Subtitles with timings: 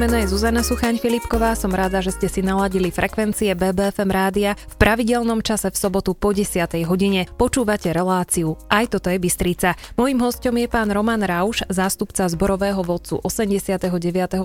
[0.00, 4.74] meno je Zuzana Suchaň Filipková, som rada, že ste si naladili frekvencie BBFM rádia v
[4.80, 6.56] pravidelnom čase v sobotu po 10.
[6.88, 7.28] hodine.
[7.36, 9.76] Počúvate reláciu Aj toto je Bystrica.
[10.00, 13.92] Mojím hostom je pán Roman Rauš, zástupca zborového vodcu 89.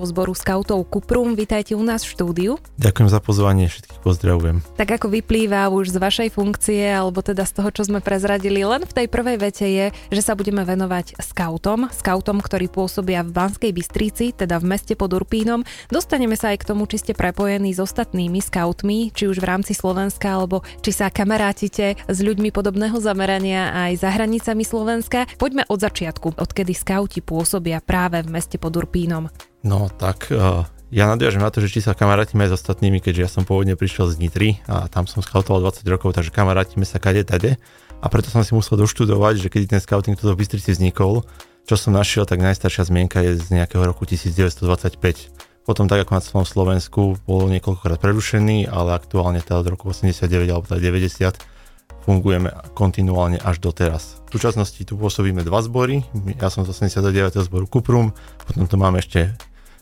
[0.04, 1.32] zboru skautov Kuprum.
[1.32, 2.52] Vítajte u nás v štúdiu.
[2.76, 4.60] Ďakujem za pozvanie, všetkých pozdravujem.
[4.76, 8.84] Tak ako vyplýva už z vašej funkcie, alebo teda z toho, čo sme prezradili, len
[8.84, 13.72] v tej prvej vete je, že sa budeme venovať skautom, skautom, ktorí pôsobia v Banskej
[13.72, 15.62] Bystrici, teda v meste pod Urpínom.
[15.94, 19.78] Dostaneme sa aj k tomu, či ste prepojení s ostatnými skautmi, či už v rámci
[19.78, 25.30] Slovenska, alebo či sa kamarátite s ľuďmi podobného zamerania aj za hranicami Slovenska.
[25.38, 29.30] Poďme od začiatku, odkedy skauti pôsobia práve v meste pod Urpínom.
[29.62, 33.22] No tak uh, ja nadviažem na to, že či sa kamarátime aj s ostatnými, keďže
[33.22, 36.98] ja som pôvodne prišiel z Nitry a tam som skautoval 20 rokov, takže kamarátime sa
[36.98, 37.54] kade tade.
[38.02, 41.22] A preto som si musel doštudovať, že kedy ten scouting tu v Bystrici vznikol,
[41.66, 45.45] čo som našiel, tak najstaršia zmienka je z nejakého roku 1925.
[45.66, 50.46] Potom tak ako na celom Slovensku bol niekoľkokrát prerušený, ale aktuálne teda od roku 89
[50.46, 54.22] alebo teda 90 fungujeme kontinuálne až doteraz.
[54.30, 56.06] V súčasnosti tu pôsobíme dva zbory,
[56.38, 57.34] ja som z 89.
[57.50, 58.14] zboru Kuprum,
[58.46, 59.34] potom tu máme ešte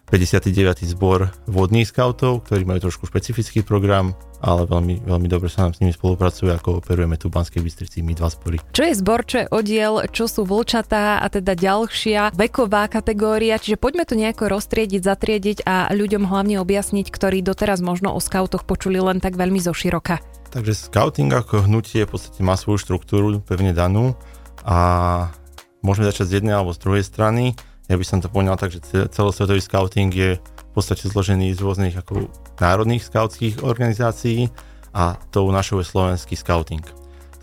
[0.04, 0.84] 59.
[0.84, 4.12] zbor vodných skautov, ktorí majú trošku špecifický program,
[4.44, 8.04] ale veľmi, veľmi dobre sa nám s nimi spolupracuje a kooperujeme tu v Banskej Bystrici
[8.04, 8.60] my dva spory.
[8.76, 13.80] Čo je zbor, čo je oddiel, čo sú vlčatá a teda ďalšia veková kategória, čiže
[13.80, 19.00] poďme to nejako roztriediť, zatriediť a ľuďom hlavne objasniť, ktorí doteraz možno o skautoch počuli
[19.00, 20.20] len tak veľmi zo široka.
[20.52, 24.14] Takže scouting ako hnutie v podstate má svoju štruktúru pevne danú
[24.62, 25.32] a
[25.80, 28.80] môžeme začať z jednej alebo z druhej strany ja by som to poňal tak, že
[29.12, 34.48] celosvetový scouting je v podstate zložený z rôznych ako národných skautských organizácií
[34.96, 36.80] a tou našou je slovenský scouting.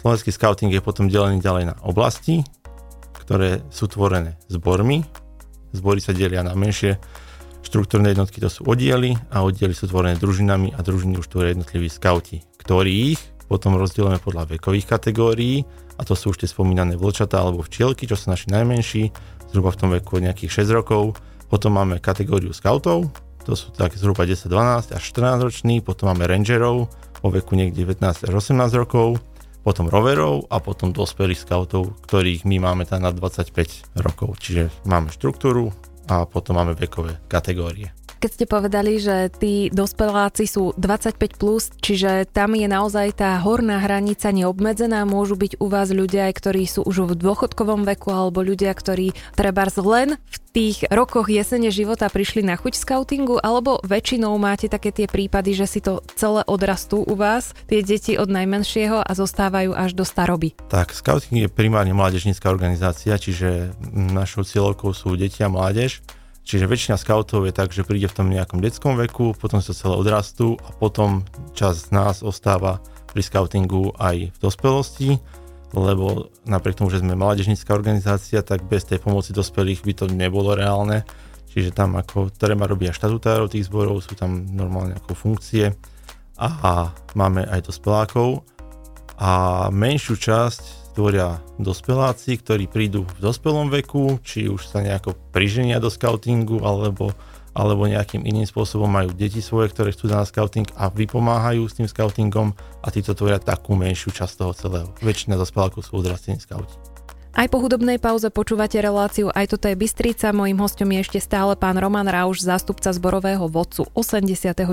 [0.02, 2.42] Slovenský scouting je potom delený ďalej na oblasti,
[3.14, 5.05] ktoré sú tvorené zbormi.
[5.71, 6.98] Zbory sa delia na menšie
[7.61, 11.87] štruktúrne jednotky, to sú oddiely a oddiely sú tvorené družinami a družiny už tvoria jednotliví
[11.87, 15.67] skauti, ktorých potom rozdielujeme podľa vekových kategórií
[16.00, 19.12] a to sú už tie spomínané vlčatá alebo včielky, čo sú naši najmenší,
[19.52, 21.20] zhruba v tom veku nejakých 6 rokov.
[21.52, 23.11] Potom máme kategóriu scoutov,
[23.44, 26.88] to sú tak zhruba 10, 12 až 14 roční, potom máme rangerov
[27.20, 29.20] vo veku niekde 19 až 18 rokov,
[29.67, 34.40] potom roverov a potom dospelých scoutov, ktorých my máme tam na 25 rokov.
[34.40, 35.76] Čiže máme štruktúru
[36.08, 42.30] a potom máme vekové kategórie keď ste povedali, že tí dospeláci sú 25+, plus, čiže
[42.30, 47.10] tam je naozaj tá horná hranica neobmedzená, môžu byť u vás ľudia, ktorí sú už
[47.10, 52.60] v dôchodkovom veku, alebo ľudia, ktorí treba len v tých rokoch jesene života prišli na
[52.60, 57.58] chuť scoutingu, alebo väčšinou máte také tie prípady, že si to celé odrastú u vás,
[57.65, 60.54] tie deti od najmenšieho a zostávajú až do staroby?
[60.70, 66.04] Tak, scouting je primárne mládežnícká organizácia, čiže našou cieľovkou sú deti a mládež.
[66.42, 69.94] Čiže väčšina scoutov je tak, že príde v tom nejakom detskom veku, potom sa celé
[69.94, 71.22] odrastú a potom
[71.54, 72.82] čas z nás ostáva
[73.14, 75.10] pri scoutingu aj v dospelosti,
[75.72, 80.58] lebo napriek tomu, že sme mládežnícká organizácia, tak bez tej pomoci dospelých by to nebolo
[80.58, 81.06] reálne.
[81.52, 85.76] Čiže tam ako Terema robia štatutárov tých zborov, sú tam normálne ako funkcie
[86.42, 88.42] a máme aj dospelákov
[89.20, 95.80] a menšiu časť tvoria dospeláci, ktorí prídu v dospelom veku, či už sa nejako priženia
[95.80, 97.16] do scoutingu, alebo,
[97.56, 101.88] alebo nejakým iným spôsobom majú deti svoje, ktoré chcú na scouting a vypomáhajú s tým
[101.88, 102.52] scoutingom
[102.84, 104.88] a títo tvoria takú menšiu časť toho celého.
[105.00, 106.91] Väčšina dospelákov sú odrastení scouti.
[107.31, 110.36] Aj po hudobnej pauze počúvate reláciu Aj toto je Bystrica.
[110.36, 114.67] Mojím hostom je ešte stále pán Roman Rauš, zástupca zborového vodcu 89.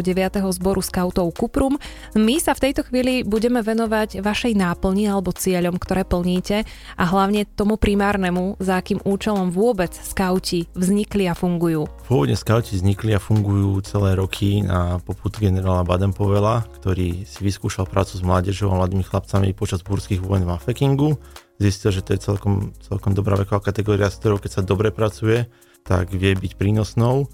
[0.59, 1.79] zboru skautov Kuprum.
[2.19, 6.67] My sa v tejto chvíli budeme venovať vašej náplni alebo cieľom, ktoré plníte
[6.99, 11.87] a hlavne tomu primárnemu, za akým účelom vôbec skauti vznikli a fungujú.
[12.11, 18.19] Pôvodne skauti vznikli a fungujú celé roky na poput generála Baden-Povela, ktorý si vyskúšal prácu
[18.19, 21.15] s mládežou a mladými chlapcami počas burských vojen v Afekingu
[21.59, 25.51] zistil, že to je celkom, celkom dobrá veková kategória, s ktorou keď sa dobre pracuje,
[25.83, 27.27] tak vie byť prínosnou.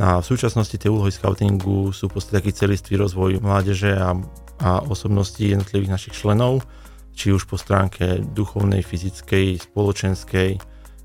[0.00, 4.16] A v súčasnosti tie úlohy scoutingu sú v podstate taký celistvý rozvoj mládeže a,
[4.62, 6.64] a osobnosti jednotlivých našich členov,
[7.12, 10.58] či už po stránke duchovnej, fyzickej, spoločenskej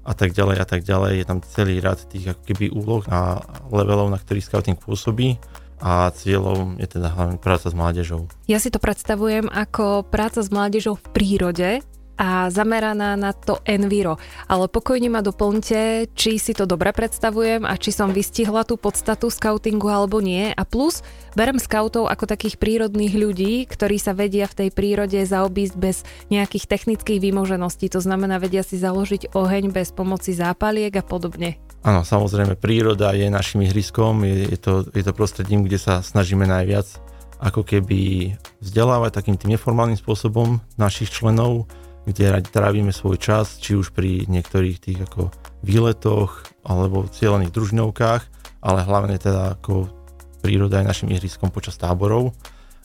[0.08, 1.14] a tak ďalej a tak ďalej.
[1.20, 5.36] Je tam celý rad tých ako keby úloh a levelov, na ktorých scouting pôsobí
[5.78, 8.26] a cieľom je teda hlavne práca s mládežou.
[8.50, 11.70] Ja si to predstavujem ako práca s mládežou v prírode,
[12.18, 14.18] a zameraná na to enviro.
[14.50, 19.30] Ale pokojne ma doplňte, či si to dobre predstavujem a či som vystihla tú podstatu
[19.30, 20.50] scoutingu alebo nie.
[20.52, 21.06] A plus,
[21.38, 26.02] berem scoutov ako takých prírodných ľudí, ktorí sa vedia v tej prírode zaobísť bez
[26.34, 27.88] nejakých technických výmožeností.
[27.94, 31.62] To znamená, vedia si založiť oheň bez pomoci zápaliek a podobne.
[31.86, 36.44] Áno, samozrejme, príroda je našim ihriskom, je, je, to, je to prostredím, kde sa snažíme
[36.44, 36.90] najviac
[37.38, 38.34] ako keby
[38.66, 41.70] vzdelávať takým tým neformálnym spôsobom našich členov,
[42.08, 45.28] kde radi trávime svoj čas, či už pri niektorých tých ako
[45.60, 48.24] výletoch alebo cieľených družinovkách,
[48.64, 49.92] ale hlavne teda ako
[50.40, 52.32] príroda je našim ihriskom počas táborov,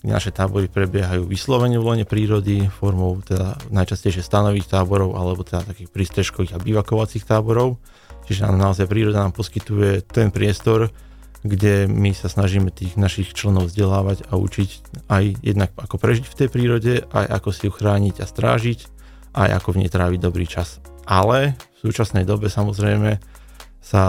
[0.02, 5.94] naše tábory prebiehajú vyslovene v lone prírody formou teda najčastejšie stanových táborov alebo teda takých
[5.94, 7.78] prístrežkových a bývakovacích táborov.
[8.26, 10.90] Čiže nám naozaj príroda nám poskytuje ten priestor,
[11.46, 14.70] kde my sa snažíme tých našich členov vzdelávať a učiť
[15.06, 18.78] aj jednak ako prežiť v tej prírode, aj ako si ju chrániť a strážiť,
[19.32, 20.78] aj ako v nej tráviť dobrý čas.
[21.08, 23.18] Ale v súčasnej dobe samozrejme
[23.82, 24.04] sa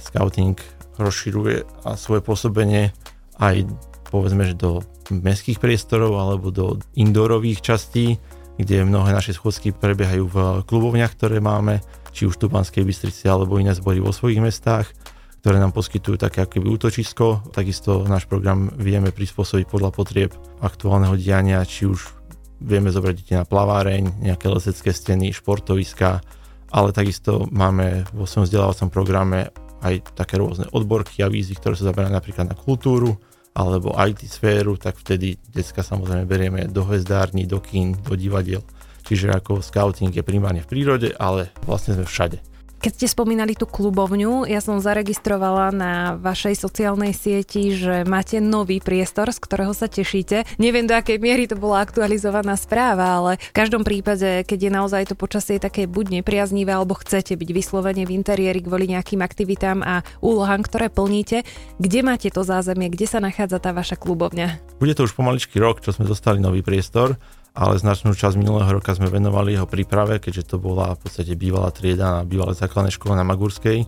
[0.00, 0.56] scouting
[0.96, 2.90] rozširuje a svoje pôsobenie
[3.38, 3.68] aj
[4.08, 4.82] povedzme, že do
[5.12, 8.16] mestských priestorov alebo do indoorových častí,
[8.58, 10.36] kde mnohé naše schôdzky prebiehajú v
[10.66, 11.78] klubovniach, ktoré máme,
[12.10, 14.90] či už v Banskej Bystrici alebo iné zbory vo svojich mestách,
[15.38, 17.54] ktoré nám poskytujú také akoby útočisko.
[17.54, 22.17] Takisto náš program vieme prispôsobiť podľa potrieb aktuálneho diania, či už
[22.58, 26.20] vieme zobrať deti na plaváreň, nejaké lesecké steny, športoviska,
[26.68, 29.48] ale takisto máme vo svojom vzdelávacom programe
[29.82, 33.14] aj také rôzne odborky a výzvy, ktoré sa zaberajú napríklad na kultúru
[33.54, 38.62] alebo IT sféru, tak vtedy detská samozrejme berieme do hvezdární, do kín, do divadiel
[39.08, 42.44] Čiže ako scouting je primárne v prírode, ale vlastne sme všade.
[42.78, 48.78] Keď ste spomínali tú klubovňu, ja som zaregistrovala na vašej sociálnej sieti, že máte nový
[48.78, 50.46] priestor, z ktorého sa tešíte.
[50.62, 55.02] Neviem, do akej miery to bola aktualizovaná správa, ale v každom prípade, keď je naozaj
[55.10, 60.06] to počasie také buď nepriaznivé, alebo chcete byť vyslovene v interiéri kvôli nejakým aktivitám a
[60.22, 61.42] úlohám, ktoré plníte,
[61.82, 64.78] kde máte to zázemie, kde sa nachádza tá vaša klubovňa?
[64.78, 67.18] Bude to už pomaličký rok, čo sme dostali nový priestor
[67.58, 71.74] ale značnú časť minulého roka sme venovali jeho príprave, keďže to bola v podstate bývalá
[71.74, 73.82] trieda na bývalej základnej škole na Magurskej,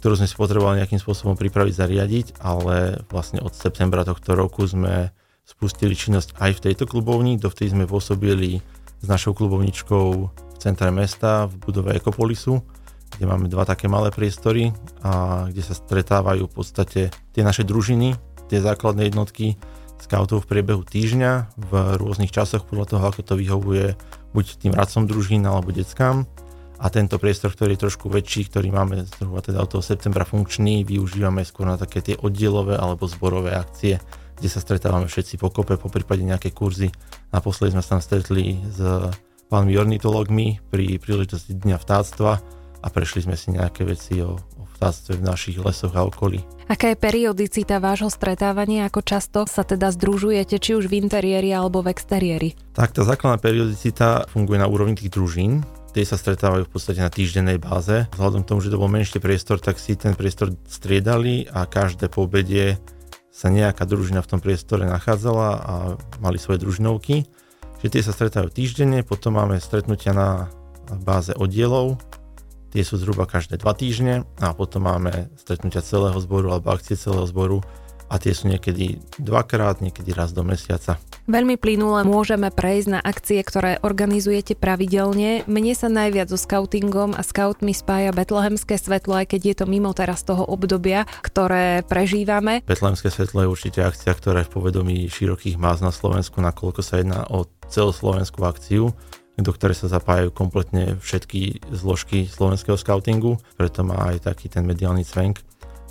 [0.00, 5.12] ktorú sme si potrebovali nejakým spôsobom pripraviť, zariadiť, ale vlastne od septembra tohto roku sme
[5.44, 8.64] spustili činnosť aj v tejto klubovni, dovtedy sme pôsobili
[9.04, 12.64] s našou klubovničkou v centre mesta v budove Ekopolisu,
[13.12, 14.72] kde máme dva také malé priestory
[15.04, 18.16] a kde sa stretávajú v podstate tie naše družiny,
[18.48, 19.60] tie základné jednotky,
[20.02, 23.94] scoutov v priebehu týždňa v rôznych časoch podľa toho, ako to vyhovuje
[24.34, 26.26] buď tým radcom družín alebo deckám.
[26.82, 30.82] A tento priestor, ktorý je trošku väčší, ktorý máme zhruba teda od toho septembra funkčný,
[30.82, 34.02] využívame skôr na také tie oddielové alebo zborové akcie,
[34.34, 36.90] kde sa stretávame všetci pokope, po prípade nejaké kurzy.
[37.30, 38.82] Naposledy sme sa tam stretli s
[39.46, 42.42] pánmi ornitologmi pri príležitosti Dňa vtáctva
[42.82, 44.34] a prešli sme si nejaké veci o,
[44.82, 46.42] vtáctve v našich lesoch a okolí.
[46.66, 48.90] Aká je periodicita vášho stretávania?
[48.90, 52.58] Ako často sa teda združujete, či už v interiéri alebo v exteriéri?
[52.74, 55.62] Tak tá základná periodicita funguje na úrovni tých družín.
[55.94, 58.10] Tie sa stretávajú v podstate na týždennej báze.
[58.16, 62.10] Vzhľadom k tomu, že to bol menší priestor, tak si ten priestor striedali a každé
[62.10, 62.80] po obede
[63.28, 65.74] sa nejaká družina v tom priestore nachádzala a
[66.18, 67.28] mali svoje družinovky.
[67.78, 70.48] Čiže tie sa stretávajú týždenne, potom máme stretnutia na
[71.04, 72.00] báze oddielov,
[72.72, 77.28] Tie sú zhruba každé dva týždne a potom máme stretnutia celého zboru alebo akcie celého
[77.28, 77.60] zboru
[78.12, 81.00] a tie sú niekedy dvakrát, niekedy raz do mesiaca.
[81.24, 85.48] Veľmi plynule môžeme prejsť na akcie, ktoré organizujete pravidelne.
[85.48, 89.96] Mne sa najviac so scoutingom a scoutmi spája betlehemské svetlo, aj keď je to mimo
[89.96, 92.60] teraz toho obdobia, ktoré prežívame.
[92.68, 97.00] Betlehemské svetlo je určite akcia, ktorá je v povedomí širokých más na Slovensku, nakoľko sa
[97.00, 98.92] jedná o celoslovenskú akciu
[99.42, 105.02] do ktorej sa zapájajú kompletne všetky zložky slovenského scoutingu, preto má aj taký ten mediálny
[105.02, 105.42] cvenk.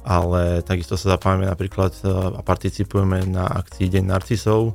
[0.01, 4.74] Ale takisto sa zapájame napríklad e, a participujeme na akcii Deň narcisov,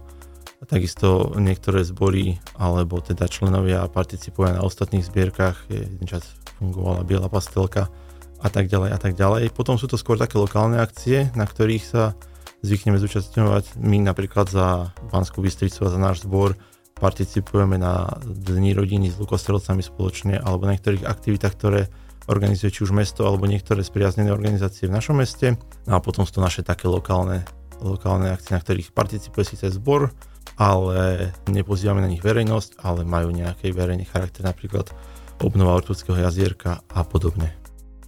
[0.71, 7.91] takisto niektoré zbory alebo teda členovia participujú na ostatných zbierkach, jeden čas fungovala Biela pastelka
[8.41, 9.53] a tak ďalej a tak ďalej.
[9.53, 12.15] Potom sú to skôr také lokálne akcie, na ktorých sa
[12.65, 13.79] zvykneme zúčastňovať.
[13.81, 16.59] My napríklad za Banskú Bystricu a za náš zbor
[16.97, 21.93] participujeme na Dni rodiny s lukostrelcami spoločne alebo na niektorých aktivitách, ktoré
[22.27, 25.61] organizuje či už mesto alebo niektoré spriaznené organizácie v našom meste.
[25.85, 27.45] No a potom sú to naše také lokálne,
[27.85, 30.11] lokálne akcie, na ktorých participuje síce zbor,
[30.57, 34.89] ale nepozývame na nich verejnosť, ale majú nejaký verejný charakter, napríklad
[35.45, 37.53] obnova Ortuckého jazierka a podobne.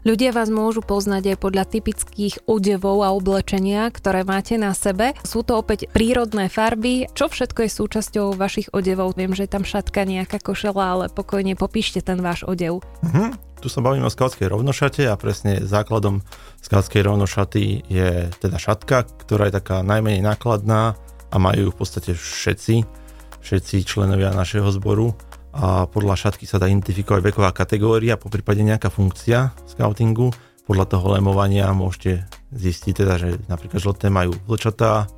[0.09, 5.13] Ľudia vás môžu poznať aj podľa typických odevov a oblečenia, ktoré máte na sebe.
[5.21, 7.13] Sú to opäť prírodné farby.
[7.13, 9.21] Čo všetko je súčasťou vašich odevov?
[9.21, 12.81] Viem, že je tam šatka, nejaká košela, ale pokojne popíšte ten váš odev.
[13.05, 13.37] Mhm.
[13.61, 16.25] Tu sa bavíme o skautskej rovnošate a presne základom
[16.65, 20.97] skautskej rovnošaty je teda šatka, ktorá je taká najmenej nákladná
[21.29, 22.81] a majú v podstate všetci,
[23.45, 25.13] všetci členovia našeho zboru
[25.53, 30.31] a podľa šatky sa dá identifikovať veková kategória, po prípade nejaká funkcia scoutingu.
[30.69, 35.09] Podľa toho lemovania môžete zistiť teda, že napríklad žlté majú vlčatá,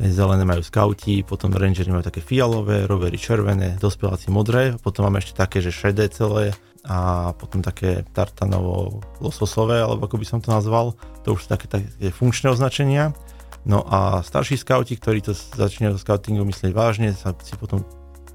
[0.00, 5.36] zelené majú skauti, potom rangery majú také fialové, rovery červené, dospeláci modré, potom máme ešte
[5.36, 6.56] také, že šedé celé
[6.88, 10.96] a potom také tartanovo lososové, alebo ako by som to nazval,
[11.26, 13.12] to už sú také, také funkčné označenia.
[13.68, 17.84] No a starší skauti, ktorí to začínajú scoutingu myslieť vážne, sa si potom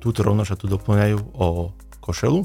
[0.03, 1.71] túto rovnošatu doplňajú o
[2.03, 2.43] košelu,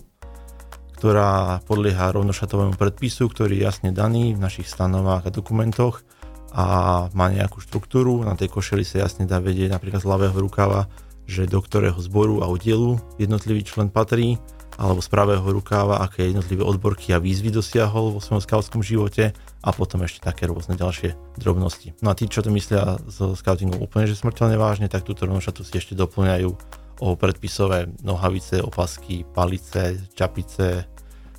[0.94, 6.06] ktorá podlieha rovnošatovému predpisu, ktorý je jasne daný v našich stanovách a dokumentoch
[6.54, 6.66] a
[7.10, 8.22] má nejakú štruktúru.
[8.22, 10.86] Na tej košeli sa jasne dá vedieť napríklad z ľavého rukava,
[11.26, 14.38] že do ktorého zboru a oddielu jednotlivý člen patrí,
[14.78, 19.68] alebo z pravého rukáva, aké jednotlivé odborky a výzvy dosiahol vo svojom skautskom živote a
[19.74, 21.98] potom ešte také rôzne ďalšie drobnosti.
[21.98, 25.66] No a tí, čo to myslia so scoutingom úplne že smrteľne vážne, tak túto rovnošatu
[25.66, 26.54] si ešte doplňajú
[26.98, 30.86] o predpisové nohavice, opasky, palice, čapice,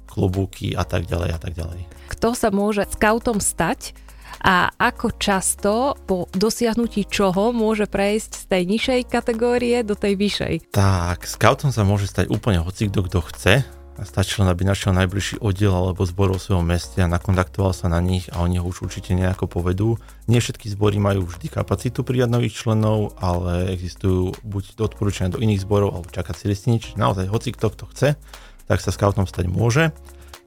[0.09, 1.81] klobúky a tak ďalej a tak ďalej.
[2.09, 3.93] Kto sa môže skautom stať
[4.39, 10.71] a ako často po dosiahnutí čoho môže prejsť z tej nižšej kategórie do tej vyššej?
[10.71, 13.53] Tak, skautom sa môže stať úplne hoci kto, kto chce
[14.05, 18.27] stačilo, aby našiel najbližší oddiel alebo zbor vo svojom meste a nakontaktoval sa na nich
[18.31, 19.95] a oni ho už určite nejako povedú.
[20.27, 25.63] Nie všetky zbory majú vždy kapacitu prijať nových členov, ale existujú buď odporúčania do iných
[25.63, 28.09] zborov alebo čakací listiny, čiže naozaj hoci kto, kto chce,
[28.69, 29.95] tak sa scoutom stať môže.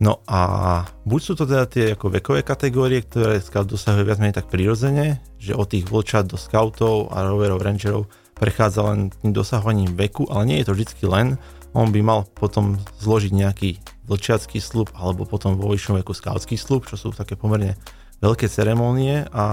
[0.02, 4.34] No a buď sú to teda tie ako vekové kategórie, ktoré scout dosahuje viac menej
[4.34, 9.94] tak prirodzene, že od tých vlčat do scoutov a roverov, rangerov prechádza len tým dosahovaním
[9.94, 11.38] veku, ale nie je to vždy len,
[11.72, 13.70] on by mal potom zložiť nejaký
[14.04, 17.76] vlčiacký slub alebo potom vo vyššom veku skautský slub, čo sú také pomerne
[18.20, 19.44] veľké ceremonie a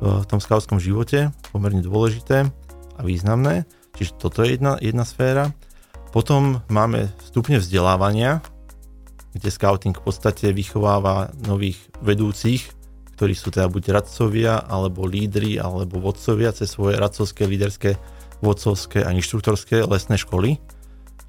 [0.00, 2.48] v tom skautskom živote pomerne dôležité
[2.96, 3.68] a významné.
[3.96, 5.52] Čiže toto je jedna, jedna sféra.
[6.10, 8.40] Potom máme stupne vzdelávania,
[9.36, 12.64] kde scouting v podstate vychováva nových vedúcich,
[13.14, 17.90] ktorí sú teda buď radcovia, alebo lídry, alebo vodcovia cez svoje radcovské, líderské,
[18.40, 20.56] vodcovské a inštruktorské lesné školy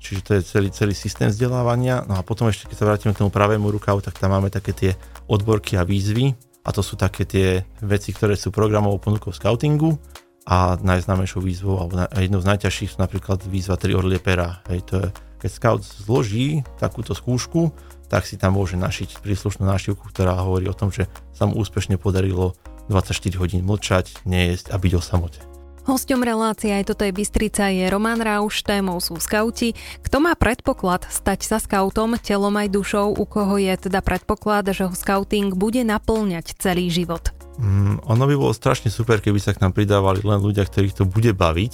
[0.01, 2.01] Čiže to je celý, celý systém vzdelávania.
[2.09, 4.73] No a potom ešte, keď sa vrátime k tomu pravému rukavu, tak tam máme také
[4.73, 4.91] tie
[5.29, 6.33] odborky a výzvy.
[6.65, 10.01] A to sú také tie veci, ktoré sú programovou ponukou scoutingu.
[10.49, 14.65] A najznámejšou výzvou, alebo jednou z najťažších sú napríklad výzva 3 orlie pera.
[14.73, 17.69] Hej, to je, keď scout zloží takúto skúšku,
[18.09, 22.01] tak si tam môže našiť príslušnú nášivku, ktorá hovorí o tom, že sa mu úspešne
[22.01, 22.57] podarilo
[22.89, 25.50] 24 hodín mlčať, nejesť a byť o samote.
[25.91, 29.75] Hosťom relácie aj toto je Bystrica je Roman Rauš, témou sú skauti.
[29.99, 34.87] Kto má predpoklad stať sa skautom telom aj dušou, u koho je teda predpoklad, že
[34.87, 37.35] ho skauting bude naplňať celý život?
[37.59, 41.03] Mm, ono by bolo strašne super, keby sa k nám pridávali len ľudia, ktorých to
[41.03, 41.73] bude baviť,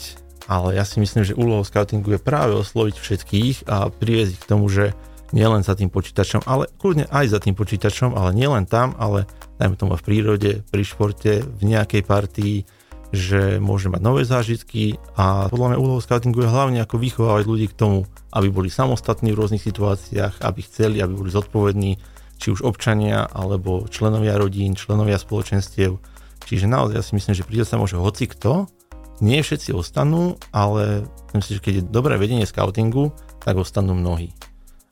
[0.49, 4.65] ale ja si myslím, že úlohou skautingu je práve osloviť všetkých a priviesť k tomu,
[4.65, 4.97] že
[5.29, 9.29] nielen za tým počítačom, ale kľudne aj za tým počítačom, ale nielen tam, ale
[9.61, 12.65] dajme tomu v prírode, pri športe, v nejakej partii,
[13.15, 17.67] že môže mať nové zážitky a podľa mňa úlohou scoutingu je hlavne ako vychovávať ľudí
[17.71, 17.99] k tomu,
[18.35, 21.95] aby boli samostatní v rôznych situáciách, aby chceli, aby boli zodpovední,
[22.37, 25.97] či už občania, alebo členovia rodín, členovia spoločenstiev.
[26.43, 28.67] Čiže naozaj ja si myslím, že príde sa môže hoci kto,
[29.17, 33.09] nie všetci ostanú, ale myslím si, že keď je dobré vedenie scoutingu,
[33.41, 34.29] tak ostanú mnohí.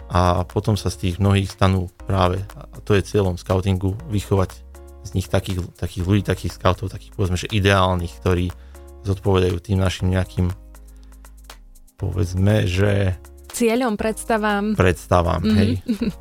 [0.10, 4.65] A potom sa z tých mnohých stanú práve, a to je cieľom scoutingu, vychovať
[5.06, 8.50] z nich takých, takých ľudí, takých scoutov, takých povedzme, že ideálnych, ktorí
[9.06, 10.50] zodpovedajú tým našim nejakým
[11.96, 13.16] povedzme, že
[13.56, 14.76] cieľom, predstavám.
[14.76, 15.56] Predstavám, mm-hmm.
[15.56, 15.72] hej.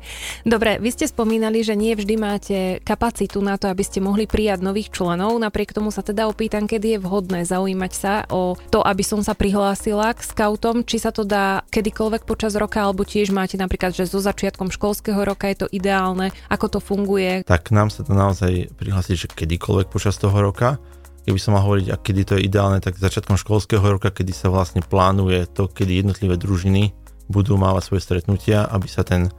[0.55, 4.63] Dobre, vy ste spomínali, že nie vždy máte kapacitu na to, aby ste mohli prijať
[4.63, 5.35] nových členov.
[5.35, 9.35] Napriek tomu sa teda opýtam, kedy je vhodné zaujímať sa o to, aby som sa
[9.35, 14.07] prihlásila k scoutom, či sa to dá kedykoľvek počas roka, alebo tiež máte napríklad, že
[14.07, 17.43] so začiatkom školského roka je to ideálne, ako to funguje.
[17.43, 20.79] Tak nám sa to naozaj prihlásiť, že kedykoľvek počas toho roka
[21.25, 24.53] keby som mal hovoriť, a kedy to je ideálne, tak začiatkom školského roka, kedy sa
[24.53, 26.93] vlastne plánuje to, kedy jednotlivé družiny
[27.27, 29.29] budú mávať svoje stretnutia, aby sa ten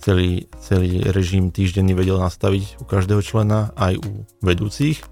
[0.00, 5.02] celý, celý režim týždenný vedel nastaviť u každého člena, aj u vedúcich.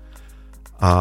[0.78, 0.92] A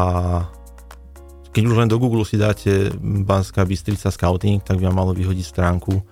[1.54, 5.46] keď už len do Google si dáte Banská Bystrica Scouting, tak by vám malo vyhodiť
[5.46, 6.02] stránku,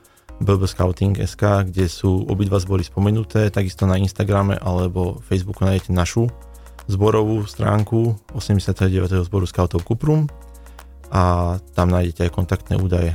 [0.43, 6.27] bbscouting.sk, kde sú obidva zbory spomenuté, takisto na Instagrame alebo Facebooku nájdete našu
[6.91, 9.23] zborovú stránku 89.
[9.23, 10.27] zboru Scoutov Kuprum
[11.15, 13.15] a tam nájdete aj kontaktné údaje.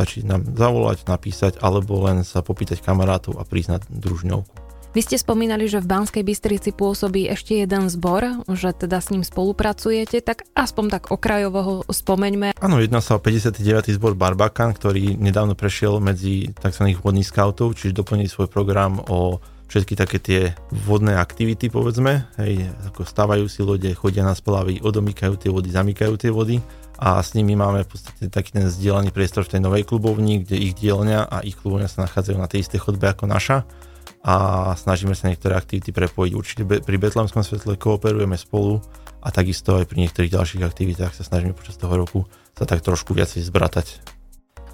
[0.00, 4.72] Stačí nám zavolať, napísať alebo len sa popýtať kamarátov a priznať družňovku.
[4.96, 9.20] Vy ste spomínali, že v Banskej Bystrici pôsobí ešte jeden zbor, že teda s ním
[9.20, 12.56] spolupracujete, tak aspoň tak okrajovo ho spomeňme.
[12.56, 13.60] Áno, jedná sa o 59.
[14.00, 16.96] zbor Barbakan, ktorý nedávno prešiel medzi tzv.
[16.96, 19.36] vodných scoutov, čiže doplnil svoj program o
[19.68, 20.40] všetky také tie
[20.72, 26.14] vodné aktivity, povedzme, hej, ako stávajú si lode, chodia na splavy, odomýkajú tie vody, zamykajú
[26.16, 26.56] tie vody
[27.00, 30.60] a s nimi máme v podstate taký ten zdieľaný priestor v tej novej klubovni, kde
[30.60, 33.64] ich dielňa a ich klubovňa sa nachádzajú na tej istej chodbe ako naša
[34.20, 34.34] a
[34.76, 36.32] snažíme sa niektoré aktivity prepojiť.
[36.36, 38.84] Určite pri Betlemskom svetle kooperujeme spolu
[39.24, 43.16] a takisto aj pri niektorých ďalších aktivitách sa snažíme počas toho roku sa tak trošku
[43.16, 44.20] viacej zbratať.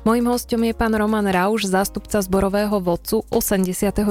[0.06, 4.06] Mojím hostom je pán Roman Rauš, zástupca zborového vodcu 89.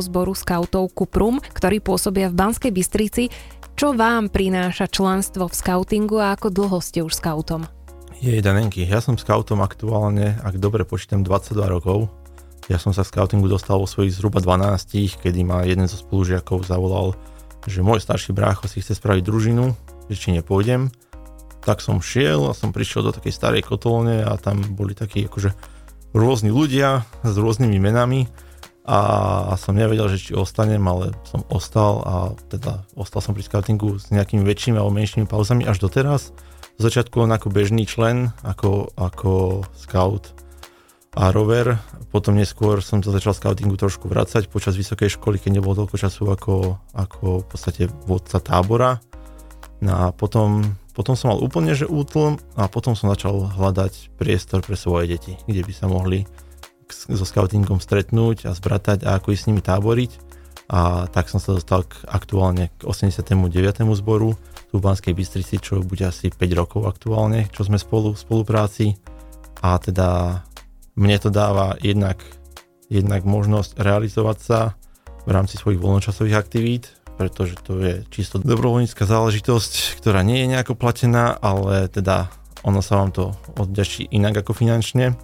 [0.00, 3.28] zboru skautov Kuprum, ktorý pôsobia v Banskej Bystrici.
[3.76, 7.68] Čo vám prináša členstvo v skautingu a ako dlho ste už skautom?
[8.24, 12.08] Je Danenky, ja som skautom aktuálne, ak dobre počítam, 22 rokov
[12.66, 16.66] ja som sa z scoutingu dostal vo svojich zhruba 12, kedy ma jeden zo spolužiakov
[16.66, 17.14] zavolal,
[17.62, 19.70] že môj starší brácho si chce spraviť družinu,
[20.10, 20.90] že či nepôjdem.
[21.62, 25.54] Tak som šiel a som prišiel do takej starej kotolne a tam boli takí akože
[26.10, 28.26] rôzni ľudia s rôznymi menami
[28.86, 32.14] a som nevedel, že či ostanem, ale som ostal a
[32.46, 36.30] teda ostal som pri scoutingu s nejakými väčšími alebo menšími pauzami až doteraz.
[36.78, 40.38] V začiatku len ako bežný člen, ako, ako scout
[41.18, 41.82] a rover.
[42.14, 46.22] Potom neskôr som to začal scoutingu trošku vracať počas vysokej školy, keď nebolo toľko času
[46.30, 46.54] ako,
[46.94, 49.02] ako v podstate vodca tábora.
[49.82, 50.62] No a potom,
[50.94, 55.34] potom som mal úplne že útlm a potom som začal hľadať priestor pre svoje deti,
[55.50, 56.22] kde by sa mohli
[56.92, 60.12] so scoutingom stretnúť a zbratať a ako ísť s nimi táboriť.
[60.66, 63.86] A tak som sa dostal k, aktuálne k 89.
[63.94, 64.34] zboru
[64.66, 68.98] tu v Banskej Bystrici, čo bude asi 5 rokov aktuálne, čo sme spolu v spolupráci.
[69.62, 70.42] A teda
[70.98, 72.18] mne to dáva jednak,
[72.90, 74.60] jednak možnosť realizovať sa
[75.22, 80.74] v rámci svojich voľnočasových aktivít, pretože to je čisto dobrovoľnícka záležitosť, ktorá nie je nejako
[80.74, 82.30] platená, ale teda
[82.66, 83.24] ono sa vám to
[83.56, 85.14] odďačí inak ako finančne.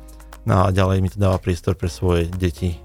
[0.42, 2.78] No a ďalej mi to dáva priestor pre svoje deti,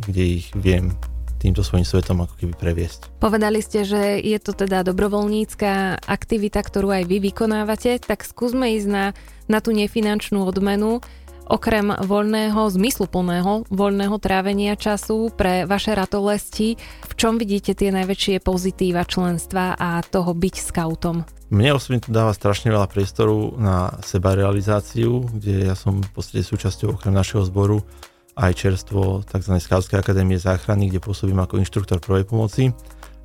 [0.00, 0.96] kde ich viem
[1.42, 3.18] týmto svojím svetom ako keby previesť.
[3.18, 8.88] Povedali ste, že je to teda dobrovoľnícka aktivita, ktorú aj vy vykonávate, tak skúsme ísť
[8.88, 9.04] na,
[9.50, 11.02] na tú nefinančnú odmenu.
[11.50, 19.02] Okrem voľného, zmysluplného voľného trávenia času pre vaše ratolesti, v čom vidíte tie najväčšie pozitíva
[19.02, 21.26] členstva a toho byť scoutom?
[21.52, 26.46] Mne osobne to dáva strašne veľa priestoru na seba realizáciu, kde ja som v podstate
[26.46, 27.84] súčasťou okrem našeho zboru
[28.38, 29.52] aj čerstvo tzv.
[29.60, 32.72] Skautskej akadémie záchrany, kde pôsobím ako inštruktor prvej pomoci.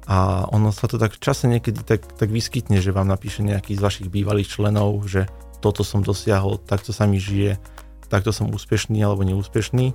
[0.08, 3.84] A ono sa to tak čase niekedy tak, tak vyskytne, že vám napíše nejaký z
[3.84, 5.27] vašich bývalých členov, že
[5.60, 7.60] toto som dosiahol, takto sa mi žije,
[8.08, 9.93] takto som úspešný alebo neúspešný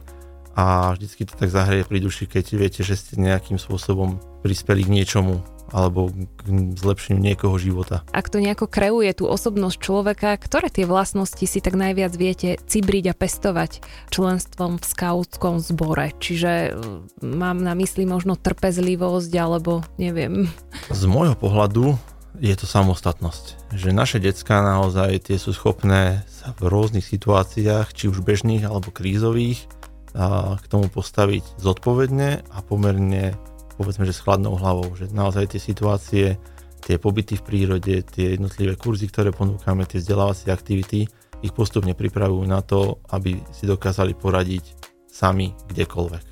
[0.53, 4.93] a vždycky to tak zahreje pri duši, keď viete, že ste nejakým spôsobom prispeli k
[4.93, 5.41] niečomu
[5.73, 8.05] alebo k zlepšeniu niekoho života.
[8.13, 13.09] Ak to nejako kreuje tú osobnosť človeka, ktoré tie vlastnosti si tak najviac viete cibriť
[13.09, 13.81] a pestovať
[14.13, 16.13] členstvom v skautskom zbore?
[16.21, 20.53] Čiže mm, mám na mysli možno trpezlivosť alebo neviem.
[20.93, 21.97] Z môjho pohľadu
[22.37, 23.73] je to samostatnosť.
[23.73, 28.91] Že naše decka naozaj tie sú schopné sa v rôznych situáciách, či už bežných alebo
[28.91, 29.63] krízových,
[30.59, 33.39] k tomu postaviť zodpovedne a pomerne
[33.79, 36.27] povedzme, že s chladnou hlavou, že naozaj tie situácie,
[36.85, 41.09] tie pobyty v prírode, tie jednotlivé kurzy, ktoré ponúkame, tie vzdelávacie aktivity,
[41.41, 44.77] ich postupne pripravujú na to, aby si dokázali poradiť
[45.09, 46.25] sami kdekoľvek.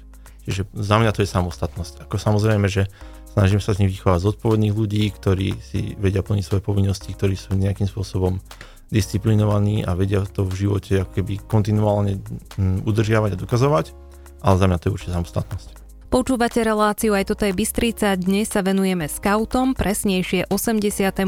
[0.44, 2.04] Čiže za mňa to je samostatnosť.
[2.04, 2.90] Ako samozrejme, že
[3.30, 7.54] Snažím sa z nich vychovať zodpovedných ľudí, ktorí si vedia plniť svoje povinnosti, ktorí sú
[7.54, 8.42] nejakým spôsobom
[8.90, 12.18] disciplinovaní a vedia to v živote ako keby kontinuálne
[12.58, 13.86] mm, udržiavať a dokazovať,
[14.42, 15.68] ale za mňa to je určite samostatnosť.
[16.10, 18.18] Počúvate reláciu aj toto je Bystrica.
[18.18, 21.22] Dnes sa venujeme skautom, presnejšie 89.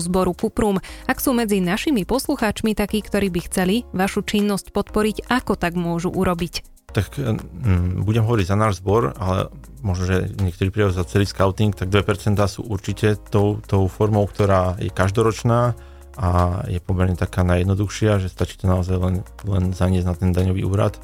[0.00, 0.80] zboru Kuprum.
[1.04, 6.08] Ak sú medzi našimi poslucháčmi takí, ktorí by chceli vašu činnosť podporiť, ako tak môžu
[6.08, 6.80] urobiť?
[6.88, 9.52] tak mm, budem hovoriť za náš zbor, ale
[9.84, 14.80] možno, že niektorí prídu za celý scouting, tak 2% sú určite tou, tou formou, ktorá
[14.80, 15.76] je každoročná
[16.18, 20.66] a je pomerne taká najjednoduchšia, že stačí to naozaj len, len zaniesť na ten daňový
[20.66, 20.98] úrad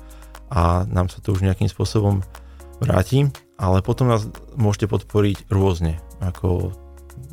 [0.51, 2.27] a nám sa to už nejakým spôsobom
[2.83, 4.27] vráti, ale potom nás
[4.59, 6.75] môžete podporiť rôzne, ako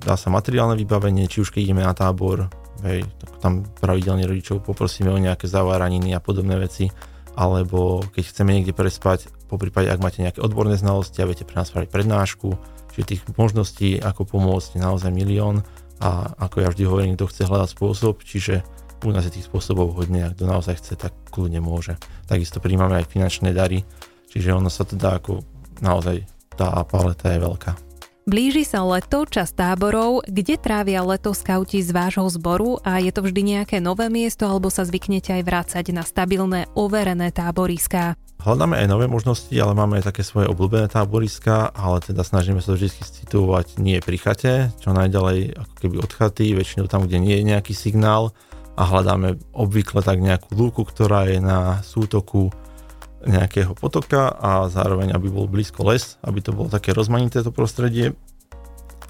[0.05, 2.53] dá sa materiálne vybavenie, či už keď ideme na tábor,
[2.85, 6.93] hej, tak tam pravidelne rodičov poprosíme o nejaké zaváraniny a podobné veci,
[7.33, 11.59] alebo keď chceme niekde prespať, po prípade, ak máte nejaké odborné znalosti a viete pre
[11.59, 12.47] nás spraviť prednášku,
[12.93, 15.65] čiže tých možností, ako pomôcť, je naozaj milión
[16.01, 18.65] a ako ja vždy hovorím, kto chce hľadať spôsob, čiže
[19.05, 21.97] u nás je tých spôsobov hodne, ak kto naozaj chce, tak kľudne môže.
[22.25, 23.85] Takisto príjmame aj finančné dary,
[24.29, 25.41] čiže ono sa teda ako
[25.81, 27.71] naozaj tá paleta je veľká.
[28.21, 30.21] Blíži sa leto, čas táborov.
[30.29, 34.69] Kde trávia leto skauti z vášho zboru a je to vždy nejaké nové miesto alebo
[34.69, 38.13] sa zvyknete aj vrácať na stabilné, overené táboriská?
[38.41, 42.73] Hľadáme aj nové možnosti, ale máme aj také svoje obľúbené táboriska, ale teda snažíme sa
[42.73, 47.37] vždy situovať nie pri chate, čo najďalej ako keby od chaty, väčšinou tam, kde nie
[47.37, 48.33] je nejaký signál
[48.73, 52.49] a hľadáme obvykle tak nejakú lúku, ktorá je na sútoku
[53.21, 58.17] nejakého potoka a zároveň, aby bol blízko les, aby to bolo také rozmanité to prostredie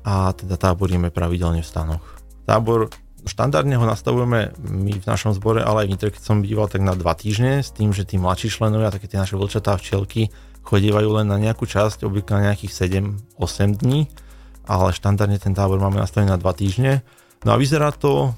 [0.03, 2.03] a teda táboríme pravidelne v stanoch.
[2.43, 2.91] Tábor
[3.25, 6.97] štandardne ho nastavujeme my v našom zbore, ale aj v keď som býval, tak na
[6.97, 11.27] dva týždne, s tým, že tí mladší členovia, také tie naše vlčatá včelky, chodívajú len
[11.29, 12.73] na nejakú časť, obvykle na nejakých
[13.37, 14.09] 7-8 dní,
[14.65, 17.01] ale štandardne ten tábor máme nastavený na dva týždne.
[17.45, 18.33] No a vyzerá to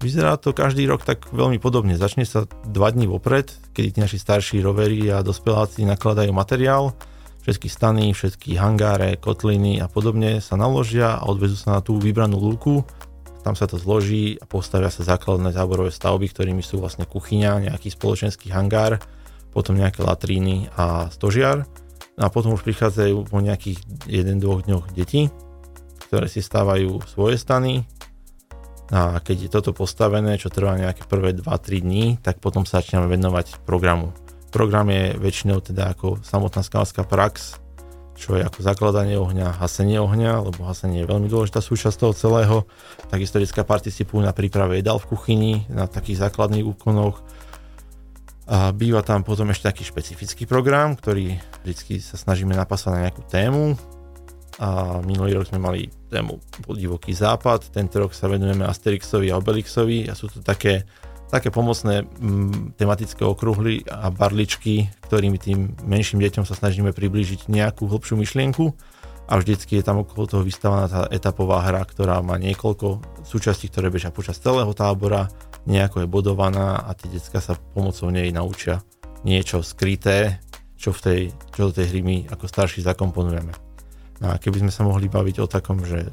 [0.00, 1.92] Vyzerá to každý rok tak veľmi podobne.
[1.92, 6.96] Začne sa dva dní vopred, kedy tí naši starší roveri a dospeláci nakladajú materiál,
[7.44, 12.40] všetky stany, všetky hangáre, kotliny a podobne sa naložia a odvezú sa na tú vybranú
[12.40, 12.80] lúku.
[13.40, 17.88] Tam sa to zloží a postavia sa základné táborové stavby, ktorými sú vlastne kuchyňa, nejaký
[17.88, 19.00] spoločenský hangár,
[19.50, 21.64] potom nejaké latríny a stožiar.
[22.20, 25.32] A potom už prichádzajú po nejakých 1-2 dňoch deti,
[26.10, 27.88] ktoré si stávajú svoje stany,
[28.90, 33.06] a keď je toto postavené, čo trvá nejaké prvé 2-3 dní, tak potom sa začneme
[33.06, 34.10] venovať programu.
[34.50, 37.62] Program je väčšinou teda ako samotná skalská prax,
[38.16, 42.56] čo je ako zakladanie ohňa, hasenie ohňa, lebo hasenie je veľmi dôležitá súčasť toho celého.
[43.08, 47.22] Takisto detská participujú na príprave jedal v kuchyni, na takých základných úkonoch.
[48.50, 53.22] A býva tam potom ešte taký špecifický program, ktorý vždy sa snažíme napasať na nejakú
[53.30, 53.78] tému
[54.60, 56.36] a minulý rok sme mali tému
[56.76, 60.84] divoký západ, tento rok sa venujeme Asterixovi a Obelixovi a sú to také,
[61.30, 67.46] také pomocné m, mm, tematické okruhly a barličky, ktorými tým menším deťom sa snažíme priblížiť
[67.46, 68.74] nejakú hlbšiu myšlienku
[69.30, 73.86] a vždycky je tam okolo toho vystavaná tá etapová hra, ktorá má niekoľko súčastí, ktoré
[73.86, 75.30] bežia počas celého tábora,
[75.70, 78.82] nejako je bodovaná a tie decka sa pomocou nej naučia
[79.22, 80.42] niečo skryté,
[80.80, 81.20] čo, v tej,
[81.52, 83.52] čo do tej hry my ako starší zakomponujeme.
[84.24, 86.08] No a keby sme sa mohli baviť o takom, že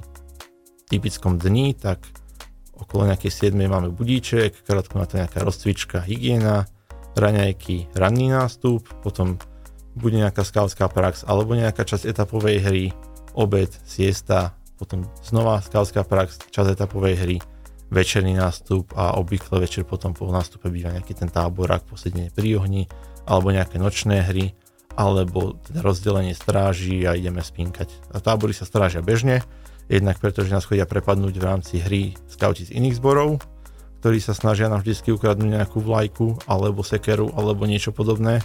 [0.92, 2.04] typickom dni, tak
[2.78, 6.70] okolo nejakej 7 máme budíček, krátko na to nejaká rozcvička, hygiena,
[7.18, 9.42] raňajky, ranný nástup, potom
[9.98, 12.86] bude nejaká skautská prax alebo nejaká časť etapovej hry,
[13.34, 17.38] obed, siesta, potom znova skautská prax, časť etapovej hry,
[17.90, 22.84] večerný nástup a obvykle večer potom po nástupe býva nejaký ten táborák, posedenie pri ohni
[23.26, 24.54] alebo nejaké nočné hry
[24.98, 27.90] alebo teda rozdelenie stráží a ideme spinkať.
[28.12, 29.46] A tábory sa strážia bežne,
[29.88, 33.40] jednak preto, že nás chodia prepadnúť v rámci hry skauti z iných zborov,
[34.04, 38.44] ktorí sa snažia nám vždy ukradnúť nejakú vlajku, alebo sekeru, alebo niečo podobné.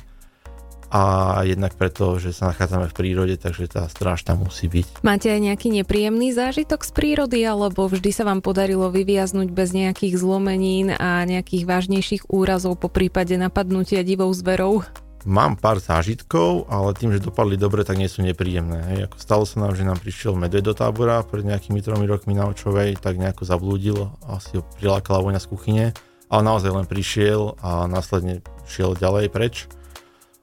[0.93, 5.01] A jednak preto, že sa nachádzame v prírode, takže tá stráž tam musí byť.
[5.01, 10.21] Máte aj nejaký nepríjemný zážitok z prírody, alebo vždy sa vám podarilo vyviaznuť bez nejakých
[10.21, 14.85] zlomenín a nejakých vážnejších úrazov po prípade napadnutia divou zverou?
[15.23, 18.83] Mám pár zážitkov, ale tým, že dopadli dobre, tak nie sú nepríjemné.
[18.91, 18.99] Hej.
[19.07, 22.51] Ako stalo sa nám, že nám prišiel medveď do tábora pred nejakými tromi rokmi na
[22.51, 25.87] Očovej, tak nejako zablúdil, asi ho prilákala voňa z kuchyne,
[26.27, 29.71] ale naozaj len prišiel a následne šiel ďalej preč.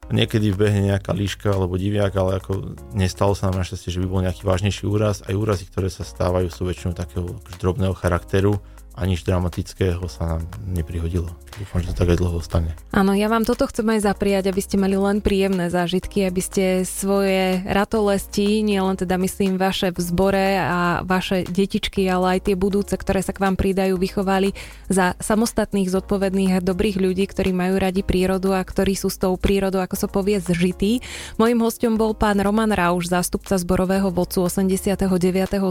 [0.10, 4.24] Niekedy vbehne nejaká líška alebo diviak, ale ako nestalo sa nám našťastie, že by bol
[4.24, 5.22] nejaký vážnejší úraz.
[5.28, 8.58] Aj úrazy, ktoré sa stávajú, sú väčšinou takého drobného charakteru
[8.99, 11.31] a nič dramatického sa nám neprihodilo.
[11.55, 12.71] Dúfam, že to tak aj dlho stane.
[12.91, 16.63] Áno, ja vám toto chcem aj zapriať, aby ste mali len príjemné zážitky, aby ste
[16.83, 22.91] svoje ratolesti, nielen teda myslím vaše v zbore a vaše detičky, ale aj tie budúce,
[22.91, 24.51] ktoré sa k vám pridajú, vychovali
[24.91, 29.35] za samostatných, zodpovedných a dobrých ľudí, ktorí majú radi prírodu a ktorí sú s tou
[29.39, 30.99] prírodou, ako sa povie, zžití.
[31.39, 35.07] Mojím hostom bol pán Roman Rauš, zástupca zborového vodcu 89.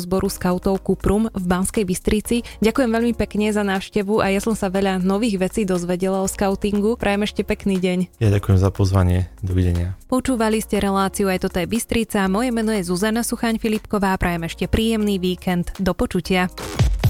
[0.01, 2.41] zboru skautov Kuprum v Banskej Bystrici.
[2.65, 6.95] Ďakujem veľmi pekne za návštevu a ja som sa veľa nových vecí dozvedela o skautingu.
[6.95, 8.23] Prajem ešte pekný deň.
[8.23, 9.27] Ja ďakujem za pozvanie.
[9.43, 9.99] Dovidenia.
[10.07, 12.31] Počúvali ste reláciu aj toto je Bystrica.
[12.31, 14.15] Moje meno je Zuzana Suchaň Filipková.
[14.15, 15.75] Prajem ešte príjemný víkend.
[15.83, 16.47] Do počutia.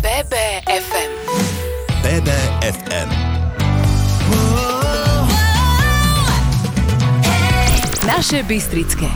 [0.00, 1.12] BBFM.
[2.00, 3.08] BBFM.
[8.08, 9.12] Naše Bystrické.